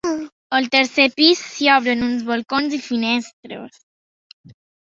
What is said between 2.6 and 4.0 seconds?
i finestres.